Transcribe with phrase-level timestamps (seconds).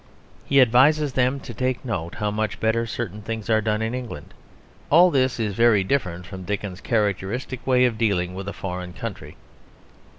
[0.45, 3.93] He advises them to take note of how much better certain things are done in
[3.93, 4.33] England.
[4.89, 9.37] All this is very different from Dickens's characteristic way of dealing with a foreign country.